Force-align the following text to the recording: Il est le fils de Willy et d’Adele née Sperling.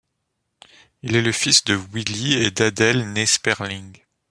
Il 1.03 1.15
est 1.15 1.21
le 1.21 1.31
fils 1.31 1.63
de 1.63 1.75
Willy 1.75 2.33
et 2.33 2.49
d’Adele 2.49 3.07
née 3.13 3.27
Sperling. 3.27 3.99